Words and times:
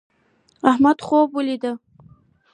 احمد 0.71 0.97
خوب 1.05 1.29
ولید 1.35 1.63